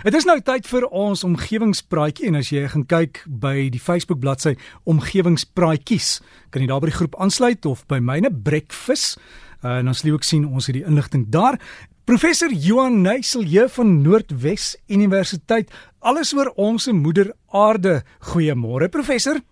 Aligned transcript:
Dit 0.00 0.14
is 0.16 0.24
nou 0.24 0.38
tyd 0.40 0.64
vir 0.64 0.86
ons 0.96 1.20
omgewingspraatjie 1.26 2.30
en 2.30 2.38
as 2.38 2.48
jy 2.48 2.62
gaan 2.72 2.86
kyk 2.88 3.18
by 3.42 3.66
die 3.68 3.82
Facebook 3.84 4.22
bladsy 4.22 4.54
omgewingspraatjies, 4.88 6.22
kan 6.48 6.64
jy 6.64 6.70
daar 6.70 6.80
by 6.80 6.88
die 6.88 6.96
groep 6.96 7.18
aansluit 7.20 7.68
of 7.68 7.82
by 7.90 7.98
myne 8.00 8.30
breakfast. 8.32 9.20
Uh, 9.60 9.82
en 9.82 9.92
ons 9.92 10.00
sien 10.00 10.16
ook 10.16 10.24
sien 10.24 10.48
ons 10.48 10.70
het 10.70 10.78
die 10.78 10.86
inligting 10.88 11.28
daar. 11.28 11.60
Professor 12.08 12.48
Johan 12.48 13.02
Neusel 13.04 13.44
hier 13.44 13.68
van 13.76 13.98
Noordwes 14.00 14.72
Universiteit, 14.88 15.68
alles 16.00 16.32
oor 16.32 16.48
ons 16.56 16.88
moeder 16.88 17.34
aarde. 17.52 18.00
Goeiemôre 18.32 18.88
professor. 18.88 19.44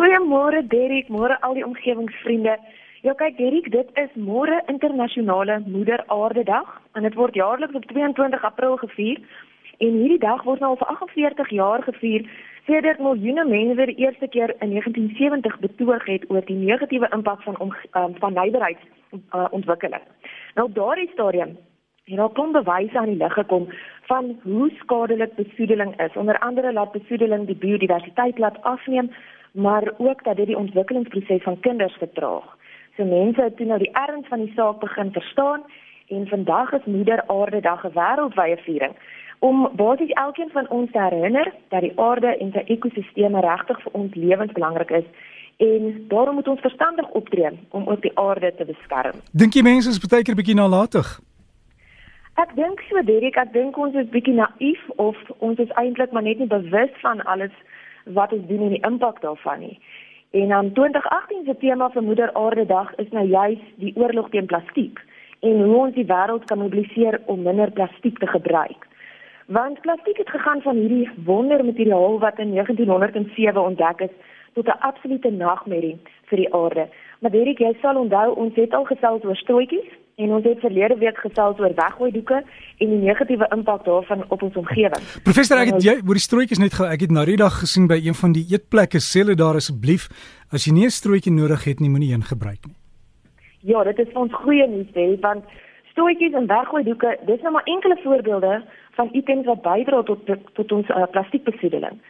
Goeiemôre 0.00 0.64
Derrick, 0.64 1.12
môre 1.12 1.36
al 1.44 1.60
die 1.60 1.68
omgewingsvriende. 1.68 2.56
Ja 3.04 3.12
kyk 3.20 3.36
Derrick, 3.36 3.68
dit 3.68 3.96
is 4.00 4.16
môre 4.16 4.64
internasionale 4.64 5.60
moeder 5.68 6.08
aarde 6.08 6.48
dag 6.48 6.78
en 6.96 7.04
dit 7.04 7.20
word 7.20 7.36
jaarliks 7.36 7.76
op 7.76 7.92
22 7.92 8.48
April 8.48 8.80
gevier. 8.80 9.20
En 9.84 9.96
hierdie 10.00 10.18
dag 10.18 10.42
word 10.48 10.62
nou 10.62 10.70
al 10.72 10.78
vir 10.80 10.90
48 10.92 11.50
jaar 11.58 11.82
gevier 11.84 12.22
sedert 12.64 13.00
miljoene 13.04 13.44
mense 13.44 13.86
die 13.90 14.00
eerste 14.00 14.28
keer 14.32 14.54
in 14.64 14.70
1970 14.72 15.58
betoog 15.64 16.06
het 16.08 16.24
oor 16.32 16.44
die 16.48 16.56
negatiewe 16.56 17.08
impak 17.16 17.42
van 17.44 17.58
om, 17.60 17.74
um, 18.00 18.14
van 18.22 18.36
nywerheidsontwikkeling. 18.38 20.04
Uh, 20.06 20.30
nou 20.60 20.66
daardie 20.78 21.10
stadium 21.12 21.56
het 22.08 22.16
daar 22.20 22.32
kom 22.38 22.52
bewyse 22.52 22.98
aan 22.98 23.12
die 23.12 23.20
lig 23.20 23.36
gekom 23.36 23.68
van 24.08 24.30
hoe 24.42 24.70
skadelik 24.80 25.34
besoedeling 25.36 25.92
is. 26.00 26.16
Onder 26.16 26.38
andere 26.38 26.72
laat 26.72 26.92
besoedeling 26.92 27.46
die 27.46 27.56
biodiversiteit 27.56 28.38
laat 28.38 28.62
afneem, 28.62 29.10
maar 29.52 29.92
ook 29.96 30.24
dat 30.24 30.36
dit 30.36 30.46
die 30.46 30.58
ontwikkelingsproses 30.58 31.42
van 31.42 31.60
kinders 31.60 31.96
vertraag. 32.00 32.46
So 32.96 33.04
mense 33.04 33.42
het 33.42 33.56
toe 33.56 33.66
nou 33.66 33.78
die 33.78 33.92
erns 33.92 34.28
van 34.28 34.44
die 34.44 34.52
saak 34.56 34.80
begin 34.80 35.12
verstaan 35.12 35.64
en 36.08 36.26
vandag 36.28 36.72
is 36.72 36.84
Moeder 36.84 37.24
Aarde 37.26 37.60
Dag 37.60 37.84
'n 37.84 37.92
wêreldwye 37.92 38.56
viering 38.64 38.96
om 39.38 39.68
basies 39.76 40.10
elkeen 40.10 40.50
van 40.50 40.68
ons 40.68 40.90
te 40.90 41.00
herinner 41.00 41.52
dat 41.68 41.80
die 41.80 41.92
aarde 42.00 42.36
en 42.38 42.52
sy 42.52 42.64
ekosisteme 42.66 43.40
regtig 43.40 43.80
vir 43.82 43.92
ons 43.92 44.14
lewensbelangrik 44.14 44.90
is 44.90 45.06
en 45.56 46.04
daarom 46.08 46.34
moet 46.34 46.48
ons 46.48 46.60
verstandig 46.60 47.10
optree 47.10 47.50
om 47.70 47.86
ook 47.88 48.02
die 48.02 48.18
aarde 48.18 48.54
te 48.56 48.64
beskerm. 48.64 49.20
Dink 49.32 49.54
jy 49.54 49.62
mense 49.62 49.90
is 49.90 50.00
baie 50.02 50.22
keer 50.22 50.38
bietjie 50.38 50.58
nalatig? 50.58 51.20
Ek 52.34 52.50
dink 52.58 52.80
so 52.88 53.02
Derek, 53.06 53.36
ek 53.38 53.52
dink 53.54 53.76
ons 53.78 53.94
is 53.94 54.10
bietjie 54.10 54.34
naïef 54.34 54.80
of 54.96 55.18
ons 55.38 55.60
is 55.62 55.70
eintlik 55.78 56.10
maar 56.12 56.26
net 56.26 56.40
nie 56.42 56.50
bewus 56.50 56.90
van 57.02 57.22
alles 57.30 57.54
wat 58.16 58.32
ons 58.34 58.48
doen 58.48 58.66
en 58.66 58.74
die 58.74 58.82
impak 58.86 59.20
daarvan 59.22 59.62
nie. 59.62 59.78
En 60.34 60.52
aan 60.52 60.72
2018 60.74 61.44
se 61.46 61.54
tema 61.62 61.88
vir 61.94 62.02
Moeder 62.02 62.32
Aarde 62.34 62.66
Dag 62.66 62.90
is 62.98 63.10
nou 63.14 63.22
juis 63.26 63.60
die 63.78 63.92
oorlog 63.94 64.32
teen 64.32 64.50
plastiek 64.50 64.98
en 65.46 65.60
hoe 65.62 65.76
ons 65.76 65.94
die 65.94 66.06
wêreld 66.08 66.48
kan 66.50 66.58
mobiliseer 66.58 67.20
om 67.30 67.46
minder 67.46 67.70
plastiek 67.70 68.18
te 68.18 68.26
gebruik. 68.26 68.88
Want 69.46 69.80
plastiek 69.80 70.16
het 70.16 70.30
gegaan 70.30 70.60
van 70.60 70.76
hierdie 70.76 71.10
wondermateriaal 71.24 72.18
wat 72.18 72.38
in 72.38 72.50
1907 72.50 73.62
ontdek 73.62 74.00
is 74.00 74.14
tot 74.54 74.66
'n 74.66 74.80
absolute 74.80 75.30
nagmerrie 75.30 75.98
vir 76.24 76.38
die 76.38 76.54
aarde. 76.54 76.88
Maar 77.20 77.30
Derek, 77.30 77.58
jy 77.58 77.76
sal 77.80 77.96
onthou 77.96 78.34
ons 78.34 78.54
het 78.54 78.74
al 78.74 78.84
gesels 78.84 79.24
oor 79.24 79.36
strootjies 79.36 79.90
en 80.14 80.32
ons 80.32 80.44
het 80.44 80.60
verlede 80.60 80.96
week 80.98 81.16
gesels 81.16 81.58
oor 81.58 81.74
weggooi 81.74 82.10
doeke 82.12 82.42
en 82.78 82.88
die 82.88 82.98
negatiewe 82.98 83.46
impak 83.50 83.84
daarvan 83.84 84.24
op 84.28 84.42
ons 84.42 84.56
omgewing. 84.56 85.02
Professor, 85.22 85.58
ek 85.58 85.72
het 85.72 85.82
jy 85.82 85.94
oor 86.06 86.18
die 86.20 86.28
strootjies 86.28 86.58
net 86.58 86.72
gehou. 86.72 86.92
Ek 86.92 87.00
het 87.00 87.10
nou 87.10 87.24
die 87.26 87.36
dag 87.36 87.58
gesien 87.58 87.86
by 87.86 87.98
een 88.04 88.14
van 88.14 88.32
die 88.32 88.46
eetplekke. 88.52 88.98
Sê 88.98 89.24
hulle 89.24 89.34
daar 89.34 89.54
asseblief, 89.54 90.08
as 90.52 90.64
jy 90.64 90.72
nie 90.72 90.86
'n 90.86 90.90
strootjie 90.90 91.32
nodig 91.32 91.64
het 91.64 91.80
nie, 91.80 91.90
moenie 91.90 92.12
een 92.12 92.22
gebruik 92.22 92.62
nie. 92.66 92.76
Ja, 93.60 93.84
dit 93.84 93.98
is 93.98 94.08
vir 94.12 94.22
ons 94.22 94.32
goeie 94.32 94.66
nuus, 94.68 94.92
Derek, 94.92 95.20
want 95.20 95.44
strootjies 95.92 96.34
en 96.34 96.46
weggooi 96.46 96.84
doeke, 96.84 97.18
dis 97.26 97.40
nou 97.40 97.52
maar 97.52 97.64
enkele 97.64 97.96
voorbeelde 98.02 98.62
van 98.94 99.08
items 99.12 99.46
wat 99.46 99.62
bydra 99.62 100.02
tot 100.02 100.20
tot 100.52 100.72
ons 100.72 100.88
uh, 100.88 101.06
plastiekbesoedeling. 101.10 102.00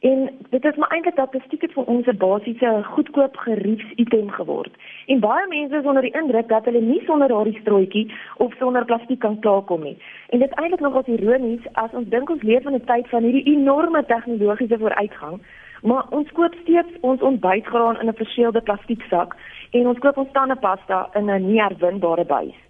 En 0.00 0.30
dit 0.50 0.64
is 0.64 0.76
maar 0.76 0.90
eintlik 0.90 1.16
dat 1.16 1.30
plastiek 1.30 1.72
vir 1.72 1.84
ons 1.84 2.06
'n 2.06 2.16
basiese 2.16 2.80
goedkoop 2.82 3.36
geriefs 3.36 3.92
item 3.96 4.30
geword. 4.30 4.72
En 5.06 5.20
baie 5.20 5.46
mense 5.48 5.76
is 5.76 5.84
onder 5.84 6.02
die 6.02 6.16
indruk 6.20 6.48
dat 6.48 6.64
hulle 6.64 6.80
nie 6.80 7.02
sonder 7.04 7.28
daardie 7.28 7.60
strooitjie 7.60 8.12
of 8.36 8.54
sonder 8.54 8.84
plastiek 8.84 9.18
kan 9.18 9.38
klaarkom 9.38 9.82
nie. 9.82 9.98
En 10.28 10.38
dit 10.38 10.52
eintlik 10.52 10.80
nogal 10.80 11.02
ironies 11.04 11.72
as 11.72 11.92
ons 11.92 12.08
dink 12.08 12.30
ons 12.30 12.42
leef 12.42 12.64
in 12.64 12.74
'n 12.74 12.84
tyd 12.84 13.08
van 13.08 13.22
hierdie 13.22 13.56
enorme 13.56 14.04
tegnologiese 14.04 14.78
vooruitgang, 14.78 15.40
maar 15.82 16.04
ons 16.10 16.32
koop 16.32 16.54
steeds 16.62 17.00
ons 17.00 17.20
ontbytgraan 17.20 18.00
in 18.00 18.08
'n 18.08 18.14
verseelde 18.22 18.60
plastieksak 18.60 19.36
en 19.70 19.86
ons 19.86 19.98
koop 19.98 20.16
ons 20.16 20.32
tandepasta 20.32 21.08
in 21.14 21.30
'n 21.30 21.46
nie 21.46 21.60
herwinbare 21.60 22.24
buis. 22.24 22.69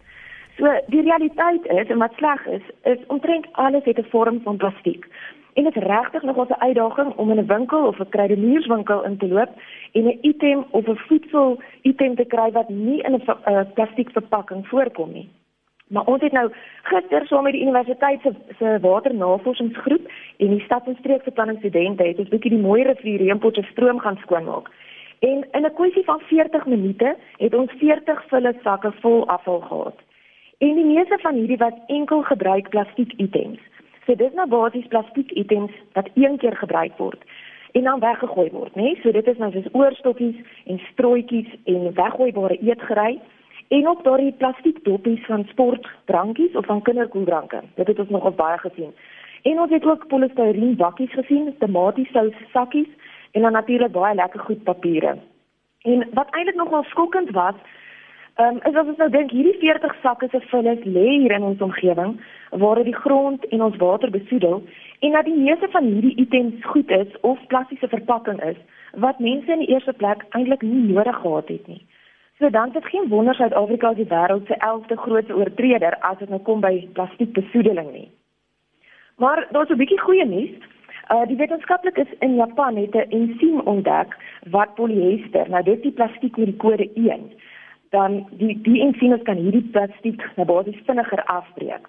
So 0.61 0.69
die 0.93 1.01
realiteit 1.01 1.67
is 1.73 1.89
en 1.89 1.99
wat 1.99 2.17
sleg 2.17 2.47
is, 2.47 2.65
is 2.83 3.05
omtrent 3.07 3.47
alles 3.53 3.85
het 3.85 3.99
'n 3.99 4.11
vorm 4.11 4.41
van 4.45 4.57
plastiek. 4.57 5.07
En 5.55 5.65
dit 5.65 5.77
is 5.77 5.83
regtig 5.83 6.23
nog 6.23 6.37
'n 6.37 6.55
uitdaging 6.59 7.17
om 7.17 7.31
in 7.31 7.39
'n 7.39 7.47
winkel 7.47 7.87
of 7.87 7.99
'n 7.99 8.09
kruidenierswinkel 8.09 9.05
in 9.05 9.17
te 9.17 9.29
loop 9.29 9.51
en 9.93 10.05
'n 10.07 10.19
item 10.21 10.65
of 10.71 10.87
'n 10.87 10.97
voedsel 10.97 11.61
item 11.83 12.15
te 12.15 12.25
kry 12.25 12.51
wat 12.53 12.69
nie 12.69 13.03
in 13.03 13.13
'n 13.13 13.23
uh, 13.49 13.61
plastiek 13.75 14.11
verpakking 14.11 14.69
voorkom 14.69 15.13
nie. 15.13 15.29
Maar 15.89 16.05
ons 16.05 16.23
het 16.23 16.33
nou 16.33 16.53
gister 16.83 17.27
saam 17.27 17.43
met 17.43 17.53
die 17.53 17.63
universiteit 17.63 18.21
se 18.21 18.33
se 18.59 18.79
waternavorsingsgroep 18.81 20.11
en 20.37 20.49
die 20.49 20.65
stad 20.65 20.87
en 20.87 20.97
streekbeplanning 20.99 21.59
studente 21.59 22.03
het 22.03 22.19
ons 22.19 22.29
bietjie 22.29 22.51
die 22.51 22.67
mooi 22.69 22.83
rivier 22.83 23.19
Reempotse 23.19 23.63
stroom 23.63 23.99
gaan 23.99 24.17
skoonmaak. 24.17 24.71
En 25.19 25.47
in 25.51 25.65
'n 25.65 25.75
kwessie 25.75 26.05
van 26.05 26.21
40 26.21 26.67
minute 26.67 27.17
het 27.37 27.55
ons 27.55 27.73
40 27.73 28.29
volle 28.29 28.55
sakke 28.63 28.93
vol 28.93 29.27
afval 29.27 29.61
gehad. 29.61 29.95
En 30.61 30.75
die 30.75 30.85
meeste 30.85 31.19
van 31.19 31.35
hierdie 31.35 31.57
was 31.57 31.77
enkel 31.87 32.23
gebruik 32.23 32.69
plastiek 32.69 33.13
items. 33.17 33.61
So 34.05 34.15
dis 34.15 34.33
nou 34.37 34.49
basies 34.49 34.87
plastiek 34.93 35.31
items 35.31 35.73
wat 35.93 36.09
een 36.15 36.37
keer 36.39 36.57
gebruik 36.57 36.99
word 36.99 37.25
en 37.73 37.83
dan 37.83 38.01
weggegooi 38.01 38.51
word, 38.51 38.75
né? 38.75 38.83
Nee? 38.83 38.99
So 39.03 39.11
dit 39.11 39.27
is 39.27 39.39
nou 39.39 39.53
soos 39.53 39.69
oorstokkies 39.73 40.37
en 40.65 40.81
strooitjies 40.93 41.51
en 41.65 41.95
weggooibare 41.95 42.59
eetgerei 42.59 43.21
en 43.69 43.89
ook 43.89 44.05
daardie 44.05 44.33
plastiek 44.33 44.85
doppies 44.85 45.25
van 45.27 45.45
sportdrankies 45.49 46.55
of 46.55 46.67
van 46.67 46.83
kinderkoeldranke. 46.83 47.63
Dit 47.75 47.87
het 47.87 47.99
ons 47.99 48.09
nog 48.09 48.35
baie 48.35 48.59
gesien. 48.59 48.95
En 49.43 49.61
ons 49.61 49.71
het 49.71 49.85
ook 49.85 50.07
polistireen 50.07 50.77
bakkies 50.77 51.13
gesien, 51.13 51.55
tomatiesous 51.59 52.35
sakkies 52.53 52.89
en 53.31 53.43
dan 53.43 53.53
natuurlik 53.53 53.93
baie 53.93 54.15
lekker 54.15 54.41
goed 54.41 54.63
papiere. 54.63 55.17
En 55.83 56.09
wat 56.13 56.35
eintlik 56.35 56.57
nogal 56.57 56.83
skokkend 56.83 57.31
was, 57.31 57.55
Ehm 58.35 58.57
um, 58.57 58.61
is 58.69 58.77
as 58.77 58.87
ons 58.87 58.97
nou 58.97 59.09
dink 59.11 59.33
hierdie 59.35 59.59
40 59.61 59.95
sakke 60.03 60.29
se 60.31 60.41
vullis 60.51 60.85
lê 60.85 61.07
hier 61.09 61.33
in 61.35 61.43
ons 61.43 61.63
omgewing 61.67 62.13
waar 62.63 62.79
dit 62.79 62.91
die 62.91 63.01
grond 63.05 63.47
en 63.57 63.63
ons 63.67 63.77
water 63.77 64.11
besoedel 64.11 64.63
en 65.01 65.17
dat 65.17 65.25
die 65.25 65.39
meeste 65.39 65.69
van 65.73 65.85
hierdie 65.85 66.15
items 66.25 66.65
goed 66.73 66.91
is 66.91 67.17
of 67.21 67.43
plastiese 67.53 67.89
verpakking 67.89 68.39
is 68.51 68.61
wat 69.07 69.19
mense 69.19 69.53
in 69.53 69.65
die 69.65 69.73
eerste 69.75 69.93
plek 69.93 70.23
eintlik 70.31 70.63
nie 70.63 70.93
nodig 70.93 71.19
gehad 71.25 71.49
het 71.49 71.67
nie. 71.67 71.83
So 72.39 72.51
dan 72.51 72.67
is 72.67 72.73
dit 72.73 72.87
geen 72.93 73.09
wonder 73.09 73.35
Suid-Afrika 73.35 73.91
is 73.91 73.97
die 73.97 74.09
wêreld 74.15 74.47
se 74.47 74.57
11de 74.57 74.97
grootste 74.97 75.37
oortreder 75.37 75.99
as 76.01 76.19
dit 76.19 76.29
nou 76.29 76.41
kom 76.41 76.61
by 76.61 76.89
plastiekbesoedeling 76.93 77.93
nie. 77.93 78.09
Maar 79.17 79.47
daar's 79.51 79.71
'n 79.71 79.83
bietjie 79.83 80.01
goeie 80.01 80.27
nuus. 80.27 80.55
Uh 81.11 81.27
die 81.27 81.37
wetenskaplikes 81.37 82.11
in 82.19 82.35
Japan 82.35 82.77
het 82.77 82.95
'n 82.95 83.11
ensiem 83.11 83.61
ontdek 83.61 84.17
wat 84.51 84.75
polyester, 84.75 85.49
nou 85.51 85.63
dit 85.63 85.77
is 85.77 85.83
die 85.83 85.93
plastiek 85.99 86.37
met 86.37 86.47
die 86.47 86.57
kode 86.57 86.91
1 86.95 87.31
dan 87.91 88.27
die 88.39 88.55
die 88.63 88.81
ensimes 88.85 89.23
kan 89.27 89.41
hierdie 89.43 89.67
plastiek 89.75 90.23
na 90.37 90.45
basies 90.45 90.79
vinniger 90.87 91.23
afbreek. 91.25 91.89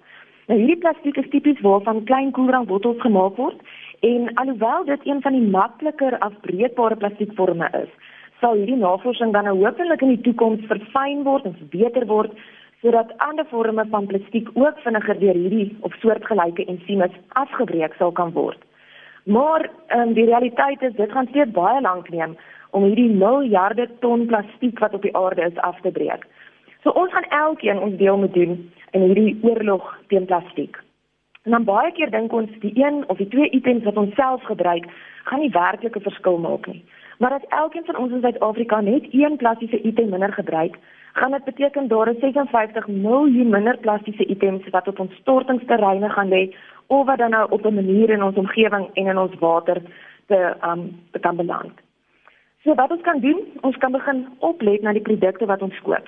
Nou 0.50 0.58
hierdie 0.58 0.80
plastiek 0.82 1.18
is 1.22 1.28
tipies 1.30 1.60
waarvan 1.62 2.04
klein 2.08 2.32
koeldrankbottels 2.36 3.00
gemaak 3.04 3.36
word 3.38 3.60
en 4.08 4.32
alhoewel 4.42 4.84
dit 4.88 5.06
een 5.06 5.22
van 5.22 5.36
die 5.38 5.46
makliker 5.54 6.18
afbreekbare 6.18 6.98
plastiekforme 6.98 7.68
is, 7.84 7.92
sal 8.40 8.58
hierdie 8.58 8.80
navorsing 8.80 9.32
dan 9.32 9.46
nou 9.46 9.54
hopelik 9.60 10.02
in 10.02 10.16
die 10.16 10.24
toekoms 10.26 10.66
verfyn 10.66 11.22
word 11.28 11.46
en 11.46 11.54
beter 11.70 12.08
word 12.10 12.34
sodat 12.82 13.14
ander 13.22 13.46
forme 13.52 13.84
van 13.94 14.10
plastiek 14.10 14.48
ook 14.58 14.82
vinniger 14.82 15.18
deur 15.22 15.38
hierdie 15.38 15.68
of 15.86 15.94
soortgelyke 16.02 16.66
ensimes 16.66 17.14
afgebreek 17.44 17.94
sal 17.98 18.10
kan 18.10 18.34
word. 18.34 18.58
Maar 19.24 19.70
um, 19.88 20.12
die 20.12 20.24
realiteit 20.24 20.82
is 20.82 20.94
dit 20.94 21.10
gaan 21.10 21.26
steeds 21.30 21.50
baie 21.50 21.80
lank 21.80 22.08
neem 22.10 22.36
om 22.70 22.84
hierdie 22.88 23.10
miljarde 23.10 23.88
ton 24.00 24.26
plastiek 24.26 24.78
wat 24.78 24.94
op 24.94 25.02
die 25.02 25.16
aarde 25.16 25.42
is 25.42 25.56
af 25.56 25.80
te 25.80 25.90
breek. 25.90 26.26
So 26.82 26.90
ons 26.90 27.12
gaan 27.12 27.28
elkeen 27.28 27.78
ons 27.78 27.96
deel 27.96 28.18
moet 28.18 28.34
doen 28.34 28.56
in 28.90 29.00
hierdie 29.00 29.38
oorlog 29.42 29.98
teen 30.08 30.24
plastiek. 30.24 30.78
En 31.42 31.50
dan 31.50 31.64
baie 31.64 31.92
keer 31.92 32.10
dink 32.10 32.32
ons 32.32 32.50
die 32.62 32.72
een 32.74 33.04
of 33.08 33.16
die 33.16 33.28
twee 33.28 33.50
items 33.50 33.84
wat 33.84 33.96
ons 33.96 34.14
self 34.14 34.42
gebruik, 34.42 34.86
gaan 35.24 35.40
nie 35.40 35.50
werklike 35.50 36.00
verskil 36.00 36.38
maak 36.38 36.66
nie. 36.66 36.84
Maar 37.18 37.32
as 37.38 37.46
elkeen 37.48 37.84
van 37.84 37.96
ons 37.96 38.12
in 38.12 38.20
Suid-Afrika 38.20 38.80
net 38.80 39.06
een 39.10 39.36
plastiese 39.36 39.80
item 39.82 40.10
minder 40.10 40.32
gebruik, 40.32 40.78
gaan 41.12 41.30
dit 41.30 41.44
beteken 41.44 41.88
daar 41.88 42.08
is 42.08 42.20
56 42.20 42.86
miljoen 42.86 43.48
minder 43.48 43.78
plastiese 43.78 44.26
items 44.26 44.68
wat 44.70 44.88
op 44.88 44.98
ons 44.98 45.14
stortingsterreine 45.20 46.08
gaan 46.08 46.28
lê 46.28 46.44
of 46.92 47.06
wat 47.06 47.18
dan 47.18 47.30
nou 47.30 47.46
op 47.50 47.64
'n 47.66 47.74
manier 47.74 48.10
in 48.10 48.22
ons 48.22 48.36
omgewing 48.36 48.90
en 48.92 49.06
in 49.06 49.18
ons 49.18 49.38
water 49.38 49.82
te 50.26 50.54
um 50.70 51.00
kan 51.20 51.36
beland. 51.36 51.72
So 52.62 52.74
wat 52.74 52.90
ons 52.90 53.00
kan 53.00 53.20
doen, 53.20 53.40
ons 53.60 53.76
kan 53.76 53.92
begin 53.92 54.26
oplet 54.38 54.82
na 54.82 54.92
die 54.92 55.08
produkte 55.08 55.46
wat 55.46 55.62
ons 55.62 55.80
koop. 55.80 56.06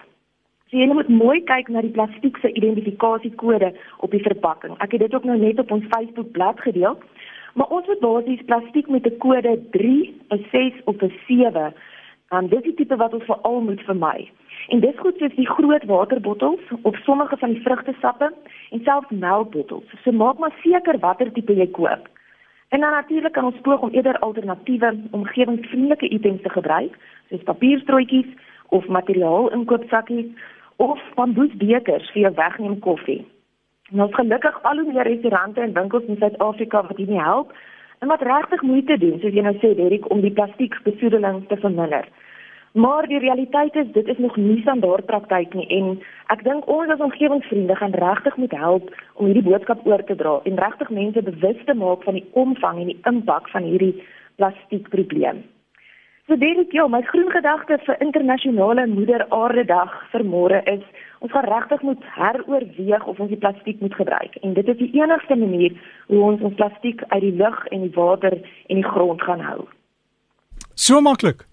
So 0.68 0.76
jy 0.76 0.86
moet 0.86 1.08
mooi 1.08 1.42
kyk 1.44 1.68
na 1.68 1.80
die 1.80 1.90
plastiek 1.96 2.36
se 2.36 2.52
identifikasiekode 2.52 3.72
op 3.98 4.10
die 4.10 4.22
verpakking. 4.22 4.74
Ek 4.78 4.92
het 4.92 5.00
dit 5.00 5.14
ook 5.14 5.24
nou 5.24 5.38
net 5.38 5.58
op 5.58 5.70
ons 5.70 5.84
Facebook 5.88 6.30
bladsy 6.30 6.60
gedeel. 6.60 6.98
Maar 7.54 7.66
ons 7.66 7.86
het 7.86 8.00
basies 8.00 8.42
plastiek 8.44 8.88
met 8.88 9.06
'n 9.06 9.18
kode 9.18 9.60
3, 9.70 10.14
'n 10.30 10.44
6 10.50 10.72
of 10.84 10.96
'n 11.02 11.12
7. 11.26 11.74
Um, 12.30 12.48
dit 12.48 12.58
is 12.58 12.64
die 12.64 12.74
tipe 12.74 12.96
wat 12.96 13.14
ons 13.14 13.24
veral 13.24 13.60
moet 13.60 13.80
vermy. 13.80 14.30
En 14.68 14.80
dis 14.80 14.98
goed 14.98 15.18
soos 15.18 15.34
die 15.36 15.48
groot 15.48 15.84
waterbottels 15.84 16.60
of 16.82 16.96
sommige 17.04 17.36
van 17.36 17.52
die 17.52 17.62
vrugtesappe 17.62 18.32
en 18.70 18.80
selfs 18.84 19.10
melkbottels. 19.10 19.84
So 20.02 20.12
maak 20.12 20.38
maar 20.38 20.54
seker 20.62 20.98
watter 20.98 21.32
tipe 21.32 21.52
jy 21.54 21.68
koop. 21.70 22.08
En 22.68 22.80
dan 22.80 22.90
natuurlik 22.90 23.32
kan 23.32 23.44
ons 23.44 23.60
poog 23.62 23.80
om 23.80 23.92
eerder 23.92 24.18
alternatiewe 24.18 24.96
omgewingsvriendelike 25.10 26.08
items 26.08 26.42
te 26.42 26.50
gebruik, 26.50 26.96
soos 27.28 27.42
papierstrooitjies 27.42 28.26
of 28.68 28.86
materiaal 28.86 29.52
inkoopsakkies 29.52 30.32
of 30.76 30.98
bamboesbekers 31.14 32.10
vir 32.10 32.22
jou 32.22 32.32
wegneem 32.34 32.78
koffie. 32.78 33.20
Nou 33.90 34.08
gelukkig 34.12 34.62
al 34.62 34.80
hoe 34.80 34.92
meer 34.92 35.06
restaurante 35.06 35.60
en 35.60 35.72
winkels 35.72 36.08
in 36.08 36.16
Suid-Afrika 36.16 36.82
wat 36.88 36.96
hierdie 36.96 37.20
help 37.20 37.52
en 37.98 38.08
wat 38.08 38.22
regtig 38.22 38.62
moeite 38.62 38.96
doen, 38.98 39.20
soos 39.20 39.36
jy 39.36 39.44
nou 39.44 39.54
sê 39.60 39.74
Derek, 39.76 40.10
om 40.10 40.20
die 40.24 40.32
plastiekbesoedeling 40.32 41.44
te 41.48 41.56
verminder. 41.60 42.08
Maar 42.74 43.06
die 43.06 43.18
realiteit 43.18 43.74
is 43.74 43.92
dit 43.92 44.06
is 44.06 44.18
nog 44.18 44.36
nie 44.36 44.60
standaard 44.60 45.06
praktyk 45.06 45.52
nie 45.54 45.66
en 45.76 45.92
ek 46.34 46.40
dink 46.42 46.64
ons 46.66 46.90
as 46.90 47.02
omgewingsvriende 47.06 47.76
gaan 47.78 47.94
regtig 48.02 48.36
moet 48.36 48.56
help 48.58 48.88
om 49.14 49.28
hierdie 49.30 49.44
boodskap 49.46 49.84
oor 49.86 50.02
te 50.08 50.16
dra 50.18 50.40
en 50.42 50.58
regtig 50.58 50.90
mense 50.90 51.22
bewus 51.22 51.60
te 51.68 51.76
maak 51.82 52.02
van 52.02 52.18
die 52.18 52.24
omvang 52.42 52.80
en 52.82 52.90
die 52.90 52.98
impak 53.10 53.46
van 53.52 53.62
hierdie 53.62 53.92
plastiekprobleem. 54.42 55.44
So 56.26 56.34
Derek, 56.40 56.74
ja, 56.74 56.88
my 56.90 57.04
groen 57.12 57.30
gedagte 57.30 57.78
vir 57.86 58.02
internasionale 58.08 58.88
moeder 58.90 59.26
aarde 59.28 59.68
dag 59.70 59.94
vir 60.10 60.26
môre 60.34 60.64
is 60.74 60.82
ons 61.22 61.30
gaan 61.30 61.46
regtig 61.46 61.86
moet 61.86 62.10
heroorweeg 62.18 63.06
of 63.06 63.22
ons 63.22 63.30
die 63.30 63.42
plastiek 63.46 63.86
moet 63.86 63.94
gebruik 64.02 64.42
en 64.42 64.58
dit 64.58 64.74
is 64.74 64.82
die 64.82 64.92
enigste 64.98 65.38
manier 65.38 65.78
hoe 66.10 66.26
ons 66.32 66.42
ons 66.42 66.58
plastiek 66.58 67.06
uit 67.06 67.22
die 67.30 67.36
lug 67.38 67.64
en 67.70 67.86
die 67.86 67.94
water 68.02 68.40
en 68.42 68.82
die 68.82 68.90
grond 68.90 69.22
gaan 69.22 69.46
hou. 69.52 69.60
So 70.74 70.98
maklik 70.98 71.46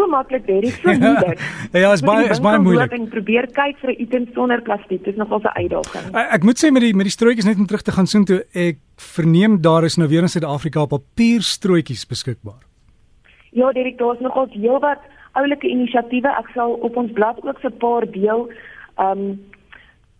so 0.00 0.08
maklik 0.10 0.46
Derek, 0.48 0.78
so 0.80 0.94
moeilik. 1.04 1.42
ja, 1.72 1.92
is 1.92 2.02
baie 2.06 2.28
is 2.32 2.40
baie 2.40 2.58
moeilik. 2.62 2.92
Ek 2.96 3.10
probeer 3.12 3.48
kyk 3.56 3.78
vir 3.82 3.92
'n 3.92 4.00
item 4.06 4.26
sonder 4.34 4.62
plastiek. 4.64 5.04
Dit 5.04 5.14
is 5.14 5.20
nogal 5.20 5.40
'n 5.44 5.52
uitdaging. 5.62 6.08
Ek, 6.14 6.32
ek 6.38 6.42
moet 6.48 6.58
sê 6.62 6.72
met 6.72 6.82
die 6.82 6.94
met 6.94 7.08
die 7.10 7.14
strootjies 7.16 7.48
net 7.48 7.58
om 7.60 7.66
terug 7.66 7.82
te 7.82 7.92
gaan 7.92 8.06
soen 8.06 8.24
toe 8.24 8.40
ek 8.54 8.78
verneem 8.96 9.60
daar 9.60 9.84
is 9.84 9.96
nou 9.96 10.08
weer 10.08 10.22
in 10.22 10.32
Suid-Afrika 10.32 10.86
papierstrootjies 10.86 12.06
beskikbaar. 12.08 12.62
Ja, 13.52 13.72
Derek, 13.72 13.98
daar's 13.98 14.20
nogal 14.20 14.46
heelwat 14.54 15.02
oulike 15.34 15.68
inisiatiewe. 15.68 16.28
Ek 16.28 16.50
sal 16.54 16.72
op 16.86 16.96
ons 16.96 17.12
blad 17.12 17.38
ook 17.42 17.58
so 17.60 17.68
'n 17.68 17.78
paar 17.78 18.06
deel. 18.10 18.48
Um 18.98 19.40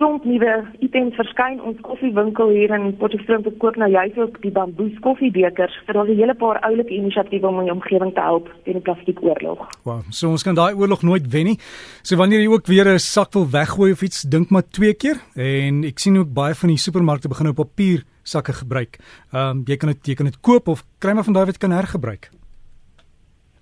klomp 0.00 0.24
nuwe 0.24 0.52
items 0.80 1.16
verskyn 1.18 1.58
ons 1.68 1.80
koffiewinkel 1.84 2.52
hier 2.54 2.72
in 2.72 2.94
Potchefstroom 3.00 3.42
verkoop 3.44 3.76
nou 3.80 3.88
juist 3.92 4.16
ook 4.18 4.38
die 4.40 4.52
bamboes 4.54 4.96
koffiebekers 5.04 5.74
vir 5.86 5.96
daar's 5.96 6.08
'n 6.08 6.20
hele 6.20 6.34
paar 6.34 6.60
oulike 6.68 6.94
inisiatiewe 6.94 7.46
om 7.46 7.60
die 7.64 7.72
omgewing 7.72 8.14
te 8.14 8.20
help 8.20 8.48
teen 8.64 8.80
die 8.80 8.86
plastiekoorlog. 8.88 9.60
Wow, 9.84 10.00
so 10.10 10.30
ons 10.30 10.42
kan 10.42 10.54
daai 10.54 10.74
oorlog 10.74 11.02
nooit 11.02 11.26
wen 11.28 11.44
nie. 11.44 11.58
So 12.02 12.16
wanneer 12.16 12.40
jy 12.40 12.48
ook 12.48 12.66
weer 12.66 12.88
'n 12.88 12.98
sak 12.98 13.32
wil 13.32 13.46
weggooi 13.50 13.92
of 13.92 14.02
iets, 14.02 14.22
dink 14.22 14.50
maar 14.50 14.68
twee 14.70 14.94
keer 14.94 15.20
en 15.36 15.84
ek 15.84 15.98
sien 15.98 16.16
ook 16.16 16.32
baie 16.32 16.54
van 16.54 16.68
die 16.68 16.78
supermarkte 16.78 17.28
begin 17.28 17.44
nou 17.44 17.54
papier 17.54 18.04
sakke 18.22 18.52
gebruik. 18.52 18.98
Ehm 19.32 19.50
um, 19.50 19.62
jy 19.66 19.76
kan 19.76 19.88
dit 19.88 20.06
jy 20.06 20.14
kan 20.14 20.26
dit 20.26 20.40
koop 20.40 20.68
of 20.68 20.84
kry 20.98 21.12
maar 21.12 21.24
van 21.24 21.34
daai 21.34 21.46
wat 21.46 21.58
kan 21.58 21.70
hergebruik. 21.70 22.30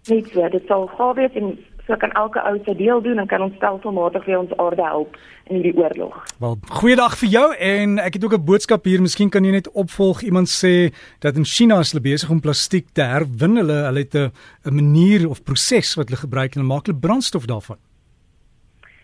Net 0.09 0.27
so, 0.33 0.49
dit 0.49 0.67
sal 0.67 0.87
gawe 0.87 1.31
en 1.35 1.59
so 1.89 1.97
kan 1.97 2.13
elke 2.13 2.41
ou 2.45 2.59
se 2.65 2.75
deel 2.77 3.01
doen 3.03 3.19
en 3.19 3.27
kan 3.27 3.43
ons 3.43 3.55
stelselmatig 3.57 4.25
vir 4.29 4.39
ons 4.39 4.53
aarde 4.61 4.85
help 4.85 5.17
in 5.49 5.57
hierdie 5.57 5.75
oorlog. 5.81 6.17
Wel, 6.43 6.57
goeiedag 6.81 7.17
vir 7.23 7.33
jou 7.33 7.47
en 7.71 7.99
ek 8.05 8.19
het 8.19 8.25
ook 8.25 8.37
'n 8.37 8.45
boodskap 8.45 8.85
hier. 8.85 9.01
Miskien 9.01 9.31
kan 9.31 9.45
jy 9.45 9.51
net 9.51 9.73
opvolg. 9.73 10.23
Iemand 10.23 10.49
sê 10.49 10.93
dat 11.21 11.37
in 11.37 11.45
China 11.45 11.79
is 11.79 11.93
hulle 11.93 12.03
besig 12.03 12.31
om 12.31 12.41
plastiek 12.41 12.87
te 12.93 13.03
herwin. 13.03 13.57
Hulle 13.57 13.79
hulle 13.89 14.05
het 14.05 14.15
'n 14.15 14.31
'n 14.69 14.75
manier 14.75 15.29
of 15.29 15.43
proses 15.43 15.95
wat 15.95 16.09
hulle 16.09 16.21
gebruik 16.21 16.55
en 16.55 16.61
hulle 16.61 16.75
maak 16.75 16.87
hulle 16.87 16.99
brandstof 16.99 17.47
daarvan. 17.47 17.79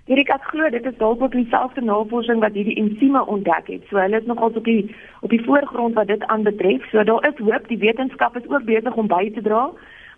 Hierdie 0.04 0.28
ek 0.28 0.42
glo 0.52 0.68
dit 0.70 0.84
is 0.84 0.98
dalk 0.98 1.22
ook 1.22 1.32
dieselfde 1.32 1.80
navorsing 1.80 2.40
wat 2.40 2.52
hierdie 2.52 2.76
ensieme 2.76 3.26
ontdek 3.26 3.66
het. 3.66 3.82
So 3.88 3.96
hulle 3.96 4.20
is 4.20 4.26
nogal 4.26 4.52
op 4.54 4.64
die 4.64 4.94
op 5.20 5.30
die 5.30 5.44
voorgrond 5.44 5.94
wat 5.94 6.06
dit 6.06 6.22
aanbetref. 6.24 6.84
So 6.90 7.04
daar 7.04 7.24
is 7.28 7.38
hoop. 7.38 7.68
Die 7.68 7.78
wetenskap 7.78 8.36
is 8.36 8.48
ook 8.48 8.64
besig 8.64 8.94
om 8.94 9.06
by 9.06 9.30
te 9.32 9.42
dra. 9.42 9.70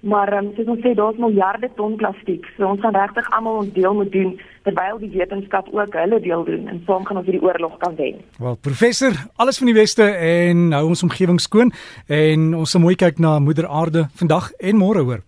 Maar 0.06 0.31
um, 0.38 0.53
soos 0.55 0.69
ons 0.70 0.82
sê 0.85 0.94
daar's 0.94 1.19
miljarde 1.19 1.70
ton 1.79 1.97
plastiek. 1.99 2.47
So 2.56 2.69
ons 2.70 2.82
gaan 2.85 2.94
regtig 2.94 3.26
almal 3.35 3.62
ons 3.64 3.73
deel 3.75 3.94
moet 3.99 4.12
doen 4.14 4.37
terwyl 4.67 4.99
die 5.03 5.11
wetenskap 5.14 5.69
ook 5.75 5.94
hulle 5.99 6.20
deel 6.23 6.44
doen 6.47 6.67
en 6.70 6.82
saam 6.87 7.06
gaan 7.06 7.20
ons 7.20 7.26
hierdie 7.29 7.43
oorlog 7.43 7.76
kan 7.82 7.94
wen. 7.99 8.23
Wel 8.43 8.58
professor, 8.62 9.14
alles 9.43 9.58
van 9.62 9.70
die 9.70 9.79
weste 9.79 10.06
en 10.31 10.70
hou 10.79 10.87
ons 10.94 11.06
omgewing 11.06 11.43
skoon 11.43 11.75
en 12.06 12.53
ons 12.55 12.75
sal 12.75 12.82
mooi 12.82 12.97
kyk 12.99 13.23
na 13.23 13.38
moeder 13.43 13.67
aarde 13.67 14.06
vandag 14.19 14.53
en 14.58 14.82
môre 14.82 15.06
hoor. 15.06 15.25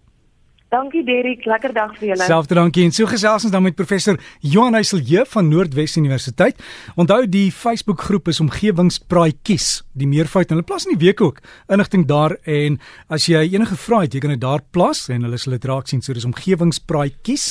Dankie 0.68 1.00
Derrick, 1.00 1.46
lekker 1.48 1.72
dag 1.72 1.94
vir 1.96 2.10
julle. 2.10 2.24
Selfde 2.28 2.56
dankie 2.58 2.82
en 2.84 2.92
so 2.92 3.08
gesels 3.08 3.46
ons 3.46 3.52
dan 3.54 3.64
met 3.64 3.76
professor 3.76 4.18
Johan 4.44 4.76
Heiselje 4.76 5.22
van 5.32 5.48
Noordwes 5.48 5.96
Universiteit. 5.96 6.60
Onthou 7.00 7.22
die 7.24 7.46
Facebook 7.56 8.04
groep 8.04 8.28
is 8.28 8.42
omgewingspraatjies, 8.44 9.70
die 9.96 10.10
meervoud 10.10 10.52
en 10.52 10.58
hulle 10.58 10.68
plas 10.68 10.84
in 10.84 10.92
die 10.92 11.06
week 11.06 11.24
ook 11.24 11.40
inligting 11.72 12.04
daar 12.10 12.36
en 12.44 12.76
as 13.08 13.30
jy 13.32 13.46
enige 13.48 13.80
vrae 13.80 14.04
het, 14.04 14.18
jy 14.18 14.20
kan 14.26 14.36
dit 14.36 14.44
daar 14.44 14.60
plas 14.76 15.06
en 15.08 15.24
hulle 15.24 15.40
sal 15.40 15.56
dit 15.56 15.68
raak 15.72 15.88
sien. 15.88 16.04
So 16.04 16.12
dis 16.12 16.28
omgewingspraatjies 16.28 17.48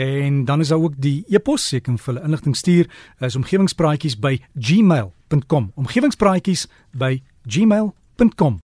en 0.00 0.44
dan 0.48 0.64
is 0.64 0.72
daar 0.72 0.80
ook 0.80 0.96
die 0.96 1.26
e-pos, 1.28 1.74
jy 1.76 1.84
kan 1.84 2.00
vir 2.00 2.14
hulle 2.14 2.24
inligting 2.24 2.56
stuur 2.56 2.88
is 3.20 3.36
omgewingspraatjies 3.36 4.16
by 4.16 4.38
gmail.com. 4.56 5.74
omgewingspraatjies 5.76 6.70
by 6.96 7.18
gmail.com 7.44 8.62